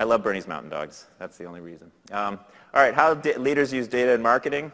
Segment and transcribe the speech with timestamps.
[0.00, 1.08] I love Bernese Mountain Dogs.
[1.18, 1.92] That's the only reason.
[2.10, 2.40] Um,
[2.72, 4.72] all right, how leaders use data in marketing.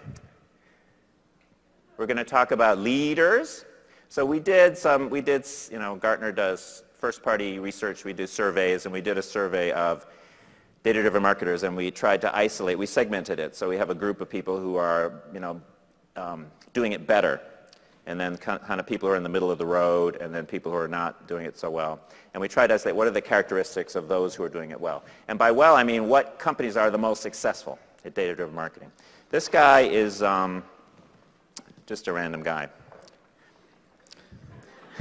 [1.97, 3.65] We're going to talk about leaders.
[4.09, 8.05] So we did some, we did, you know, Gartner does first-party research.
[8.05, 10.07] We do surveys, and we did a survey of
[10.85, 12.79] data-driven marketers, and we tried to isolate.
[12.79, 13.57] We segmented it.
[13.57, 15.61] So we have a group of people who are, you know,
[16.15, 17.41] um, doing it better,
[18.07, 20.47] and then kind of people who are in the middle of the road, and then
[20.47, 22.01] people who are not doing it so well.
[22.35, 24.81] And we try to isolate what are the characteristics of those who are doing it
[24.81, 25.03] well.
[25.29, 28.93] And by well, I mean what companies are the most successful at data-driven marketing.
[29.31, 30.63] This guy is um,
[31.87, 32.69] just a random guy.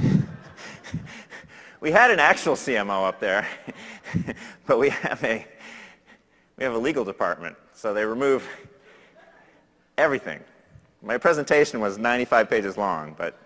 [1.80, 3.46] we had an actual CMO up there,
[4.66, 5.46] but we have a
[6.56, 8.48] we have a legal department, so they remove
[9.98, 10.40] everything.
[11.02, 13.38] My presentation was 95 pages long, but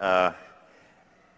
[0.00, 0.32] uh,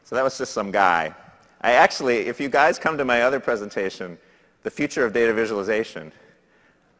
[0.04, 1.14] so that was just some guy.
[1.60, 4.18] I actually, if you guys come to my other presentation,
[4.62, 6.12] the future of data visualization,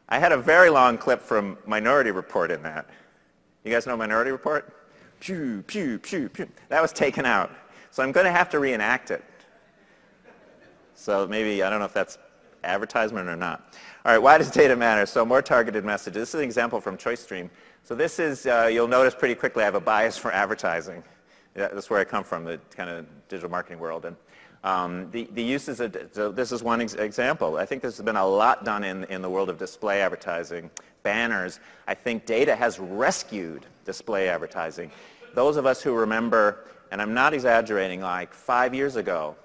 [0.09, 2.89] I had a very long clip from Minority Report in that.
[3.63, 4.73] You guys know Minority Report?
[5.19, 6.47] Pew, pew, pew, pew.
[6.69, 7.51] That was taken out.
[7.91, 9.23] So I'm going to have to reenact it.
[10.95, 12.17] So maybe, I don't know if that's
[12.63, 13.73] advertisement or not.
[14.05, 15.05] All right, why does data matter?
[15.05, 16.21] So more targeted messages.
[16.21, 17.49] This is an example from ChoiceStream.
[17.83, 21.03] So this is, uh, you'll notice pretty quickly I have a bias for advertising.
[21.53, 24.05] That's where I come from, the kind of digital marketing world.
[24.05, 24.15] And
[24.63, 27.57] um, the, the uses of, so this is one ex example.
[27.57, 30.69] I think there's been a lot done in, in the world of display advertising,
[31.03, 31.59] banners.
[31.87, 34.91] I think data has rescued display advertising.
[35.33, 39.35] Those of us who remember, and I'm not exaggerating, like five years ago,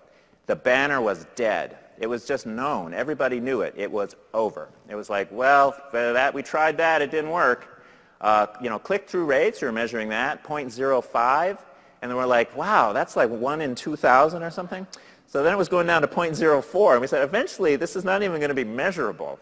[0.47, 1.79] the banner was dead.
[1.99, 2.95] It was just known.
[2.95, 3.75] Everybody knew it.
[3.77, 4.69] It was over.
[4.89, 7.01] It was like, well, that we tried that.
[7.03, 7.83] It didn't work.
[8.21, 11.59] Uh, you know, click-through rates, we were measuring that, 0.05.
[12.01, 14.87] And then we're like, wow, that's like 1 in 2,000 or something.
[15.27, 16.93] So then it was going down to 0.04.
[16.93, 19.39] And we said, eventually, this is not even going to be measurable.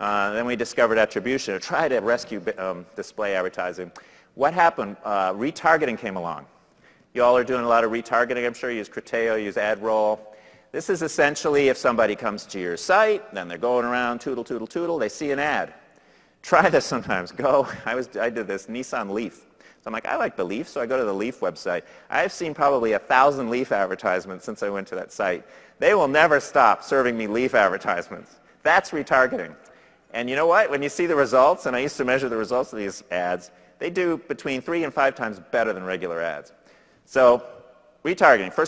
[0.00, 3.90] Uh, then we discovered attribution to try to rescue um, display advertising.
[4.36, 4.96] What happened?
[5.04, 6.46] Uh, retargeting came along.
[7.14, 8.70] You all are doing a lot of retargeting, I'm sure.
[8.70, 10.18] You use Criteo, you use AdRoll.
[10.72, 14.66] This is essentially if somebody comes to your site, then they're going around, tootle, tootle,
[14.66, 15.72] tootle, they see an ad.
[16.42, 17.32] Try this sometimes.
[17.32, 17.66] Go.
[17.86, 19.46] I, was, I did this, Nissan Leaf.
[19.80, 21.82] So I'm like, I like the Leaf, so I go to the Leaf website.
[22.10, 25.46] I've seen probably a thousand Leaf advertisements since I went to that site.
[25.78, 28.36] They will never stop serving me Leaf advertisements.
[28.62, 29.54] That's retargeting.
[30.12, 30.70] And you know what?
[30.70, 33.50] When you see the results, and I used to measure the results of these ads,
[33.78, 36.52] they do between three and five times better than regular ads.
[37.08, 37.42] So
[38.04, 38.52] retargeting.
[38.52, 38.66] First